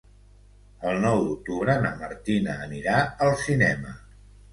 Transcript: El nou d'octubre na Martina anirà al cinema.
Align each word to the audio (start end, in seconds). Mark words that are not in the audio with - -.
El 0.91 0.95
nou 1.01 1.19
d'octubre 1.27 1.75
na 1.83 1.91
Martina 1.99 2.55
anirà 2.69 2.97
al 3.27 3.35
cinema. 3.43 3.93